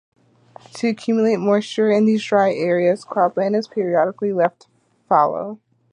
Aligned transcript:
To 0.73 0.87
accumulate 0.87 1.35
moisture 1.35 1.91
in 1.91 2.05
these 2.05 2.25
dry 2.25 2.51
areas, 2.53 3.05
cropland 3.05 3.55
is 3.55 3.67
periodically 3.67 4.33
left 4.33 4.65
fallow. 5.07 5.59